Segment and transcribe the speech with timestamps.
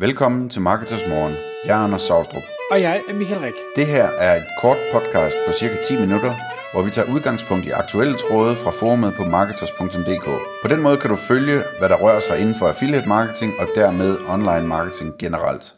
[0.00, 1.34] Velkommen til Marketers Morgen.
[1.64, 2.42] Jeg er Anders Saustrup.
[2.70, 3.54] Og jeg er Michael Rik.
[3.76, 6.34] Det her er et kort podcast på cirka 10 minutter,
[6.72, 10.24] hvor vi tager udgangspunkt i aktuelle tråde fra forumet på marketers.dk.
[10.62, 13.68] På den måde kan du følge, hvad der rører sig inden for affiliate marketing og
[13.74, 15.74] dermed online marketing generelt.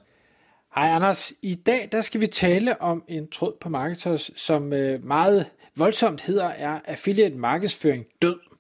[0.75, 1.33] Hej Anders.
[1.43, 5.47] I dag der skal vi tale om en tråd på Marketers, som øh, meget
[5.77, 8.52] voldsomt hedder er affiliate markedsføring død.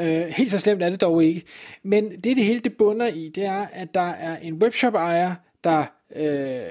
[0.00, 1.42] Øh, helt så slemt er det dog ikke.
[1.82, 5.34] Men det det hele det bunder i, det er, at der er en webshop ejer,
[5.64, 5.84] der
[6.16, 6.62] øh,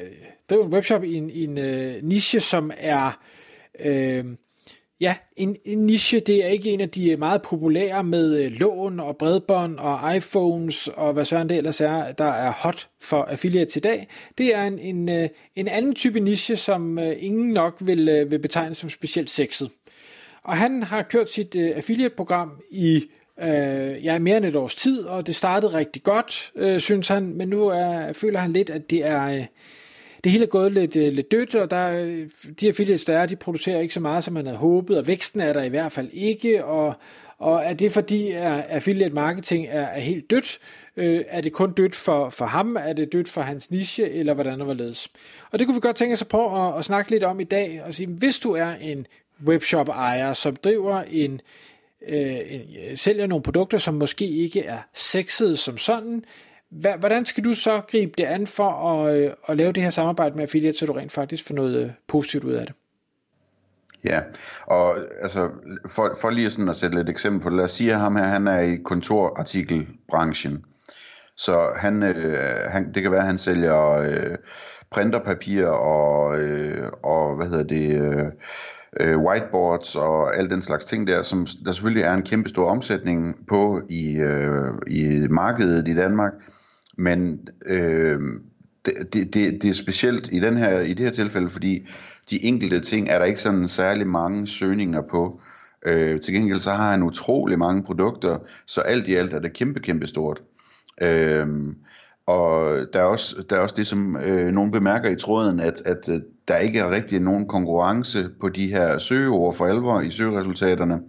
[0.49, 3.19] driver en webshop i en, i en øh, niche, som er
[3.79, 4.25] øh,
[4.99, 8.51] ja, en, en niche, det er ikke en af de øh, meget populære med øh,
[8.51, 13.23] lån og bredbånd og iPhones og hvad sådan det ellers er, der er hot for
[13.23, 14.07] affiliates i dag.
[14.37, 18.31] Det er en, en, øh, en anden type niche, som øh, ingen nok vil, øh,
[18.31, 19.69] vil betegne som specielt sexet.
[20.43, 23.05] Og han har kørt sit øh, affiliate-program i
[23.41, 27.33] øh, ja, mere end et års tid, og det startede rigtig godt, øh, synes han,
[27.33, 29.23] men nu er, føler han lidt, at det er...
[29.23, 29.45] Øh,
[30.23, 32.29] det hele er gået lidt, øh, lidt dødt, og der, øh,
[32.59, 35.41] de affiliates, der er, de producerer ikke så meget, som man havde håbet, og væksten
[35.41, 36.93] er der i hvert fald ikke, og,
[37.37, 40.59] og er det fordi, at affiliate marketing er, er helt dødt?
[40.97, 42.75] Øh, er det kun dødt for, for ham?
[42.79, 45.09] Er det dødt for hans niche, eller hvordan og hvorledes?
[45.51, 47.81] Og det kunne vi godt tænke os på at, at snakke lidt om i dag,
[47.85, 49.07] og sige, hvis du er en
[49.45, 51.41] webshop-ejer, som driver en,
[52.09, 52.37] Øh,
[52.89, 56.23] øh, sælger nogle produkter, som måske ikke er sexede som sådan,
[56.69, 60.35] hvordan skal du så gribe det an for at, øh, at lave det her samarbejde
[60.35, 62.75] med affiliate, så du rent faktisk får noget øh, positivt ud af det?
[64.03, 64.21] Ja,
[64.65, 65.49] og altså,
[65.89, 68.15] for, for lige sådan at sætte lidt eksempel på det, lad os sige, at ham
[68.15, 70.65] her, han er i kontorartikelbranchen.
[71.37, 74.37] Så han, øh, han, det kan være, at han sælger øh,
[74.91, 78.25] printerpapir og, øh, og hvad hedder det, øh,
[78.99, 82.69] øh, whiteboards og al den slags ting der, som der selvfølgelig er en kæmpe stor
[82.69, 86.31] omsætning på i, øh, i markedet i Danmark.
[86.97, 88.19] Men øh,
[88.85, 91.87] det, det, det, det er specielt i, den her, i det her tilfælde, fordi
[92.29, 95.41] de enkelte ting er der ikke sådan særlig mange søgninger på.
[95.85, 99.53] Øh, til gengæld så har han utrolig mange produkter, så alt i alt er det
[99.53, 100.41] kæmpe, kæmpe stort.
[101.01, 101.47] Øh,
[102.27, 105.81] og der er også, der er også det, som øh, nogen bemærker i tråden, at,
[105.85, 110.11] at øh, der ikke er rigtig nogen konkurrence på de her søgeord for alvor i
[110.11, 111.01] søgeresultaterne.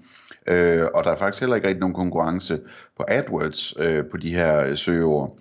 [0.47, 2.61] Øh, og der er faktisk heller ikke rigtig nogen konkurrence
[2.97, 5.39] på AdWords øh, på de her øh, søgeord.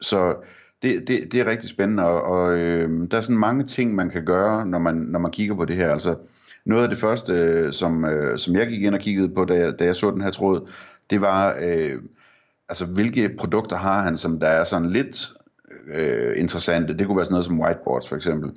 [0.00, 0.34] Så
[0.82, 4.10] det, det, det er rigtig spændende, og, og øh, der er sådan mange ting, man
[4.10, 5.92] kan gøre, når man, når man kigger på det her.
[5.92, 6.16] Altså,
[6.64, 9.54] noget af det første, øh, som, øh, som jeg gik ind og kiggede på, da
[9.54, 10.70] jeg, da jeg så den her tråd,
[11.10, 11.98] det var, øh,
[12.70, 15.32] altså, hvilke produkter har han, som der er sådan lidt
[15.94, 16.98] øh, interessante.
[16.98, 18.50] Det kunne være sådan noget som whiteboards for eksempel.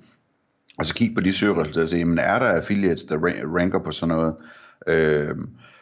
[0.78, 3.18] Og så kigge på de søgeresultater og se, men er der affiliates, der
[3.58, 4.36] ranker på sådan noget?
[4.88, 5.36] Øh,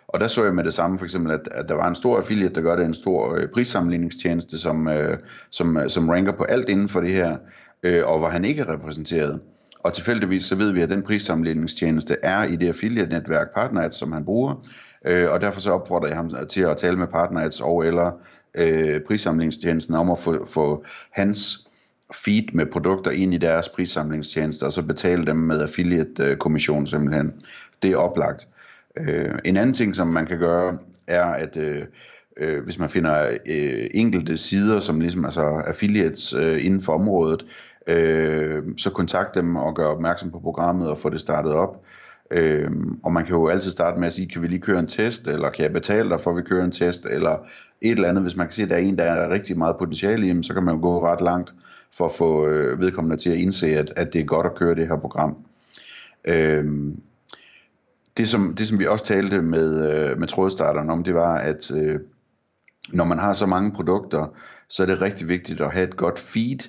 [0.07, 2.17] og der så jeg med det samme for eksempel, at, at der var en stor
[2.17, 5.17] affiliate, der gør det en stor øh, prissammenligningstjeneste, som, øh,
[5.49, 7.37] som, øh, som ranker på alt inden for det her,
[7.83, 9.41] øh, og hvor han ikke er repræsenteret.
[9.83, 14.25] Og tilfældigvis så ved vi, at den prissammenligningstjeneste er i det affiliate-netværk PartnerAds, som han
[14.25, 14.67] bruger,
[15.05, 18.11] øh, og derfor så opfordrer jeg ham til at tale med PartnerAds og eller
[18.55, 21.67] øh, prissamlingstjenesten om at få, få hans
[22.15, 27.33] feed med produkter ind i deres prissamlingstjeneste, og så betale dem med affiliate-kommission simpelthen.
[27.81, 28.47] Det er oplagt.
[28.97, 30.77] Øh, en anden ting, som man kan gøre,
[31.07, 31.83] er at øh,
[32.37, 37.45] øh, hvis man finder øh, enkelte sider, som ligesom altså affiliates øh, inden for området,
[37.87, 41.83] øh, så kontakt dem og gør opmærksom på programmet og få det startet op.
[42.31, 42.69] Øh,
[43.03, 45.27] og man kan jo altid starte med at sige, kan vi lige køre en test,
[45.27, 47.37] eller kan jeg betale dig for at vi kører en test, eller
[47.81, 48.23] et eller andet.
[48.23, 50.53] Hvis man kan se, at der er en, der er rigtig meget potentiale i, så
[50.53, 51.53] kan man jo gå ret langt
[51.97, 54.75] for at få øh, vedkommende til at indse, at, at det er godt at køre
[54.75, 55.37] det her program.
[56.25, 56.63] Øh,
[58.17, 61.71] det som, det som vi også talte med, øh, med trådstarteren om, det var, at
[61.71, 61.99] øh,
[62.93, 64.27] når man har så mange produkter,
[64.69, 66.59] så er det rigtig vigtigt at have et godt feed.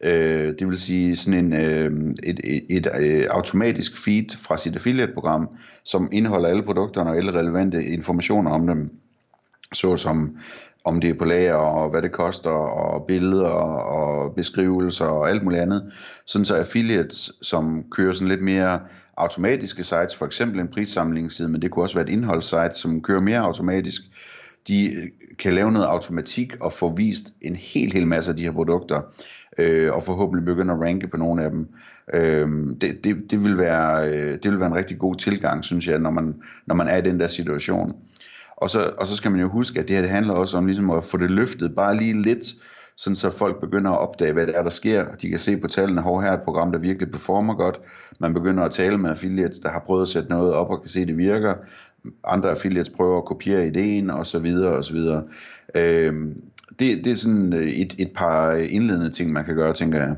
[0.00, 1.90] Øh, det vil sige sådan en, øh,
[2.22, 7.38] et, et, et, øh, automatisk feed fra sit affiliate-program, som indeholder alle produkterne og alle
[7.38, 8.90] relevante informationer om dem,
[9.72, 10.36] såsom
[10.84, 15.42] om det er på lager og hvad det koster og billeder og beskrivelser og alt
[15.42, 15.92] muligt andet.
[16.26, 18.80] Sådan så affiliates, som kører sådan lidt mere
[19.16, 23.20] automatiske sites, for eksempel en prissamlingsside, men det kunne også være et indholdssite, som kører
[23.20, 24.02] mere automatisk,
[24.68, 25.06] de øh,
[25.38, 29.00] kan lave noget automatik og få vist en hel, hel masse af de her produkter,
[29.58, 31.68] øh, og forhåbentlig begynde at ranke på nogle af dem.
[32.14, 32.48] Øh,
[32.80, 35.98] det, det, det, vil være, øh, det vil være en rigtig god tilgang, synes jeg,
[35.98, 36.34] når man,
[36.66, 37.96] når man er i den der situation.
[38.56, 40.66] Og så, og så skal man jo huske, at det her det handler også om
[40.66, 42.46] ligesom at få det løftet bare lige lidt,
[42.98, 45.04] sådan så folk begynder at opdage, hvad det er, der sker.
[45.22, 47.80] De kan se på tallene, hvor her er et program, der virkelig performer godt.
[48.20, 50.88] Man begynder at tale med affiliates, der har prøvet at sætte noget op og kan
[50.88, 51.54] se, at det virker.
[52.24, 55.22] Andre affiliates prøver at kopiere ideen, og så videre, og så videre.
[55.74, 56.42] Øhm,
[56.78, 60.16] det, det er sådan øh, et, et par indledende ting, man kan gøre, tænker jeg.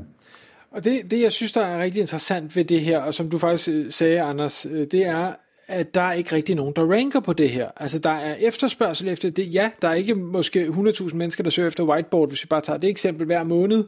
[0.71, 3.37] Og det, det, jeg synes, der er rigtig interessant ved det her, og som du
[3.37, 5.33] faktisk øh, sagde, Anders, øh, det er,
[5.67, 7.69] at der er ikke rigtig nogen, der ranker på det her.
[7.77, 9.53] Altså, der er efterspørgsel efter det.
[9.53, 12.77] Ja, der er ikke måske 100.000 mennesker, der søger efter whiteboard, hvis vi bare tager
[12.77, 13.83] det eksempel hver måned,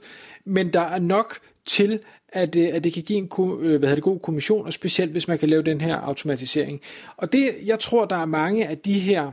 [0.45, 1.99] men der er nok til,
[2.29, 5.27] at, at det kan give en øh, hvad hedder det, god kommission, og specielt hvis
[5.27, 6.81] man kan lave den her automatisering.
[7.17, 9.31] Og det, jeg tror, der er mange af de her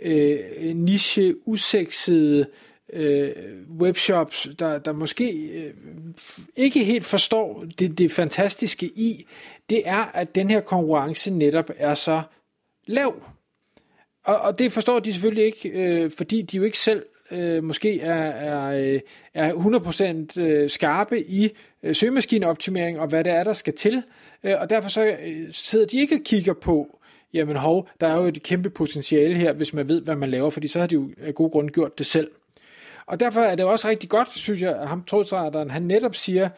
[0.00, 0.38] øh,
[0.74, 2.46] niche, usexede
[2.94, 3.30] øh,
[3.80, 5.72] webshops, der, der måske øh,
[6.56, 9.26] ikke helt forstår det, det fantastiske i,
[9.70, 12.22] det er, at den her konkurrence netop er så
[12.86, 13.14] lav.
[14.24, 18.00] Og, og det forstår de selvfølgelig ikke, øh, fordi de jo ikke selv øh, måske
[18.00, 19.00] er, er, øh,
[19.34, 19.52] er
[20.36, 21.50] 100% øh, skarpe i
[21.82, 24.02] øh, søgemaskineoptimering og hvad det er, der skal til.
[24.44, 26.98] Øh, og derfor så øh, sidder de ikke og kigger på,
[27.32, 30.50] jamen hov, der er jo et kæmpe potentiale her, hvis man ved, hvad man laver,
[30.50, 32.30] fordi så har de jo af god grund gjort det selv.
[33.06, 36.48] Og derfor er det også rigtig godt, synes jeg, at ham trådsretteren, han netop siger,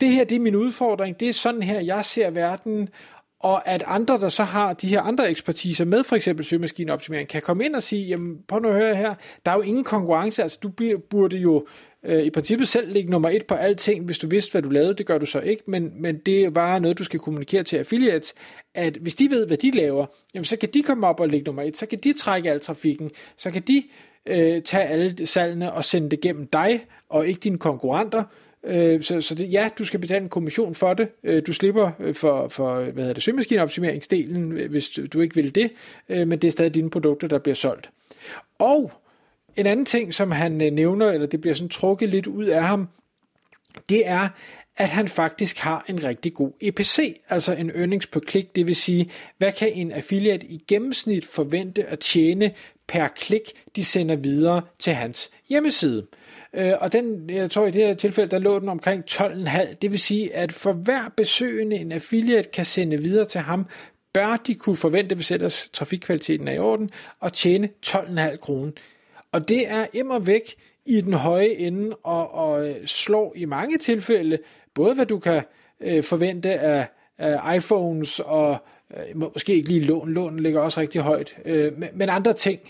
[0.00, 2.88] det her det er min udfordring, det er sådan her, jeg ser verden,
[3.44, 7.42] og at andre, der så har de her andre ekspertiser med for eksempel søgemaskineoptimering, kan
[7.42, 9.14] komme ind og sige, jamen prøv nu at høre her,
[9.44, 10.70] der er jo ingen konkurrence, altså du
[11.10, 11.66] burde jo
[12.04, 14.94] øh, i princippet selv ligge nummer et på alting, hvis du vidste, hvad du lavede,
[14.94, 17.76] det gør du så ikke, men, men det er bare noget, du skal kommunikere til
[17.76, 18.34] affiliates,
[18.74, 21.44] at hvis de ved, hvad de laver, jamen så kan de komme op og ligge
[21.44, 23.82] nummer et, så kan de trække al trafikken, så kan de
[24.26, 28.22] øh, tage alle salgene og sende det gennem dig, og ikke dine konkurrenter.
[28.64, 31.08] Øh, så så det, ja, du skal betale en kommission for det.
[31.24, 35.34] Øh, du slipper øh, for, for hvad hedder det, søgemaskineoptimeringsdelen, øh, hvis du, du ikke
[35.34, 35.70] vil det,
[36.08, 37.90] øh, men det er stadig dine produkter, der bliver solgt.
[38.58, 38.92] Og
[39.56, 42.64] en anden ting, som han øh, nævner, eller det bliver sådan trukket lidt ud af
[42.64, 42.88] ham,
[43.88, 44.28] det er,
[44.76, 48.76] at han faktisk har en rigtig god EPC, altså en earnings per klik, det vil
[48.76, 52.52] sige, hvad kan en affiliate i gennemsnit forvente at tjene
[52.88, 53.42] per klik,
[53.76, 56.06] de sender videre til hans hjemmeside.
[56.54, 59.74] Øh, og den, jeg tror i det her tilfælde, der lå den omkring 12,5.
[59.82, 63.66] Det vil sige, at for hver besøgende en affiliate kan sende videre til ham,
[64.12, 66.90] bør de kunne forvente, hvis ellers trafikkvaliteten er i orden,
[67.22, 68.72] at tjene 12,5 kroner.
[69.32, 70.54] Og det er immer væk
[70.86, 74.38] i den høje ende, og, og øh, slår i mange tilfælde,
[74.74, 75.42] både hvad du kan
[75.80, 76.86] øh, forvente af,
[77.18, 78.56] af iPhones og
[78.96, 82.60] Øh, måske ikke lige lån, lån ligger også rigtig højt, øh, men andre ting.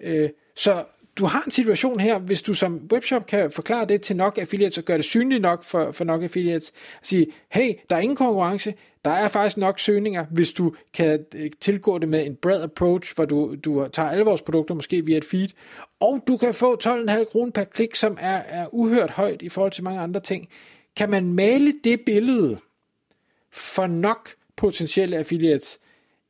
[0.00, 0.84] Øh, så
[1.16, 4.78] du har en situation her, hvis du som webshop kan forklare det til nok affiliates
[4.78, 8.16] og gøre det synligt nok for, for nok affiliates, at sige, hey, der er ingen
[8.16, 8.74] konkurrence,
[9.04, 13.14] der er faktisk nok søgninger, hvis du kan øh, tilgå det med en bred approach,
[13.14, 15.48] hvor du, du tager alle vores produkter måske via et feed,
[16.00, 19.72] og du kan få 12,5 kroner per klik, som er, er uhørt højt i forhold
[19.72, 20.48] til mange andre ting.
[20.96, 22.58] Kan man male det billede
[23.52, 24.28] for nok
[24.62, 25.78] potentielle affiliates,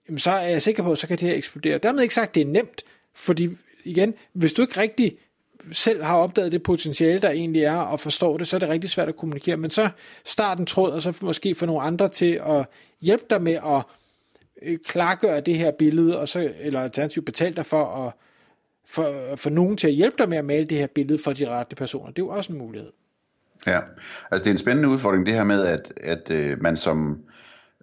[0.08, 1.78] jamen så er jeg sikker på, at så kan det her eksplodere.
[1.78, 2.82] Dermed ikke sagt, at det er nemt,
[3.14, 3.48] fordi
[3.84, 5.16] igen, hvis du ikke rigtig
[5.72, 8.90] selv har opdaget det potentiale, der egentlig er, og forstår det, så er det rigtig
[8.90, 9.56] svært at kommunikere.
[9.56, 9.90] Men så
[10.24, 12.66] start en tråd, og så måske få nogle andre til at
[13.00, 13.82] hjælpe dig med at
[14.62, 18.12] øh, klargøre det her billede, og så, eller alternativt betale dig for at
[18.86, 21.48] for, for nogen til at hjælpe dig med at male det her billede for de
[21.48, 22.06] rette personer.
[22.06, 22.90] Det er jo også en mulighed.
[23.66, 23.80] Ja,
[24.30, 27.22] altså det er en spændende udfordring, det her med, at, at øh, man som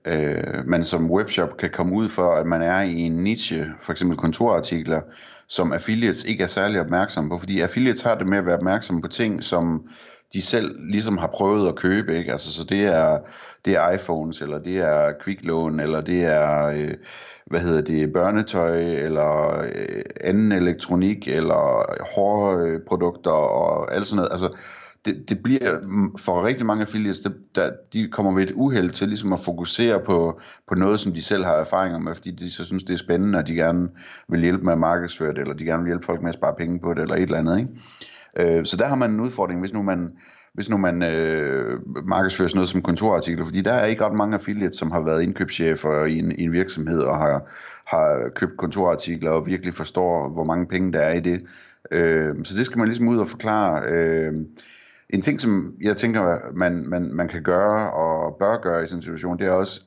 [0.09, 3.91] øh, man som webshop kan komme ud for, at man er i en niche, for
[3.91, 5.01] eksempel kontorartikler,
[5.47, 9.01] som affiliates ikke er særlig opmærksom på, fordi affiliates har det med at være opmærksom
[9.01, 9.87] på ting, som
[10.33, 12.31] de selv ligesom har prøvet at købe, ikke?
[12.31, 13.19] Altså, så det er,
[13.65, 16.93] det er iPhones, eller det er kviklån, eller det er, øh,
[17.45, 24.31] hvad hedder det, børnetøj, eller øh, anden elektronik, eller hårde produkter, og alt sådan noget.
[24.31, 24.57] Altså,
[25.05, 28.89] det, det bliver mm, for rigtig mange affiliates, det, der, de kommer ved et uheld
[28.89, 32.51] til ligesom at fokusere på, på noget, som de selv har erfaringer med, fordi de
[32.51, 33.89] så synes, det er spændende, og de gerne
[34.29, 36.55] vil hjælpe med at markedsføre det, eller de gerne vil hjælpe folk med at spare
[36.57, 37.59] penge på det, eller et eller andet.
[37.59, 38.57] Ikke?
[38.57, 40.11] Øh, så der har man en udfordring, hvis nu man,
[40.53, 44.35] hvis nu man øh, markedsfører sådan noget som kontorartikler, fordi der er ikke ret mange
[44.35, 47.51] affiliates, som har været indkøbschefer i en, i en virksomhed og har,
[47.87, 51.41] har købt kontorartikler og virkelig forstår, hvor mange penge der er i det.
[51.91, 53.83] Øh, så det skal man ligesom ud og forklare.
[53.89, 54.33] Øh,
[55.09, 58.97] en ting, som jeg tænker, man, man, man kan gøre og bør gøre i sådan
[58.97, 59.81] en situation, det er også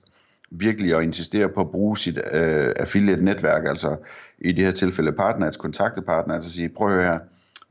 [0.50, 3.96] virkelig at insistere på at bruge sit øh, affiliate-netværk, altså
[4.38, 7.18] i det her tilfælde partners, kontaktepartner, altså sige, prøv at høre her,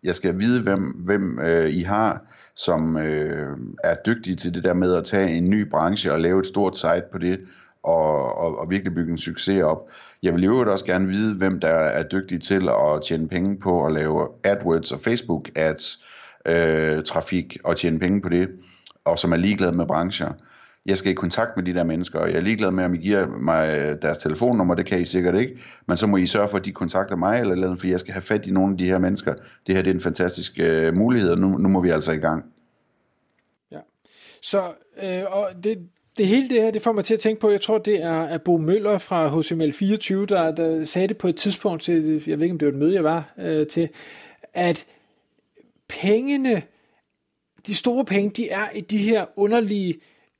[0.04, 2.22] jeg skal vide, hvem, hvem øh, I har,
[2.56, 6.40] som øh, er dygtige til det der med at tage en ny branche og lave
[6.40, 7.40] et stort site på det,
[7.84, 9.90] og, og, og virkelig bygge en succes op.
[10.24, 13.86] Jeg vil jo også gerne vide, hvem der er dygtige til at tjene penge på
[13.86, 16.04] at lave AdWords og Facebook ads,
[16.46, 18.50] øh, trafik og tjene penge på det,
[19.06, 20.34] og som er ligeglade med brancher.
[20.86, 22.98] jeg skal i kontakt med de der mennesker, og jeg er ligeglad med, om I
[22.98, 26.50] giver mig øh, deres telefonnummer, det kan I sikkert ikke, men så må I sørge
[26.50, 28.78] for, at de kontakter mig, eller eller for jeg skal have fat i nogle af
[28.78, 29.34] de her mennesker.
[29.68, 32.18] Det her det er en fantastisk øh, mulighed, og nu, nu må vi altså i
[32.18, 32.46] gang.
[33.72, 33.80] Ja,
[34.42, 34.62] så
[35.04, 35.78] øh, og det,
[36.18, 38.20] det hele det her, det får mig til at tænke på, jeg tror, det er,
[38.22, 42.46] at Bo Møller fra HTML24, der, der sagde det på et tidspunkt til, jeg ved
[42.46, 43.90] ikke, om det var et møde, jeg var øh, til,
[44.54, 44.86] at
[46.02, 46.62] pengene,
[47.68, 49.96] de store penge, de er i de her underlige,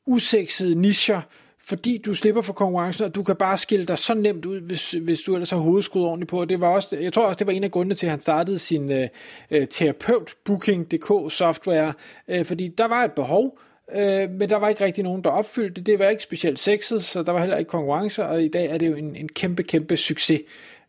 [0.08, 1.22] usexede nischer,
[1.64, 4.92] fordi du slipper for konkurrencen, og du kan bare skille dig så nemt ud, hvis,
[4.92, 6.46] hvis du ellers har hovedskud ordentligt på.
[6.46, 8.60] Det var også, jeg tror også, det var en af grundene til, at han startede
[8.60, 9.08] sin øh,
[9.52, 11.94] øh terapeut Booking.dk software,
[12.28, 13.60] øh, fordi der var et behov,
[13.96, 15.86] øh, men der var ikke rigtig nogen, der opfyldte det.
[15.86, 18.78] Det var ikke specielt sexet, så der var heller ikke konkurrence, og i dag er
[18.78, 20.42] det jo en, en kæmpe, kæmpe succes.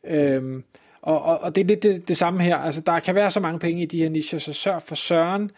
[0.06, 0.62] Øh,
[1.02, 2.56] og, og, og det er lidt det, det samme her.
[2.56, 5.50] Altså, der kan være så mange penge i de her nicher, så sørg for søren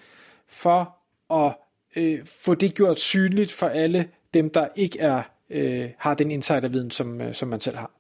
[0.49, 0.97] for
[1.35, 1.57] at
[1.97, 6.91] øh, få det gjort synligt for alle dem, der ikke er øh, har den insiderviden,
[6.91, 7.91] som, øh, som man selv har.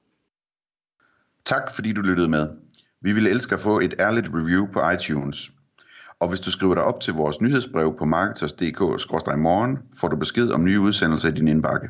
[1.44, 2.48] Tak fordi du lyttede med.
[3.00, 5.50] Vi ville elske at få et ærligt review på iTunes.
[6.20, 10.64] Og hvis du skriver dig op til vores nyhedsbrev på marketers.dk-morgen, får du besked om
[10.64, 11.88] nye udsendelser i din indbakke.